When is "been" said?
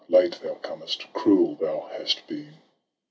2.25-2.57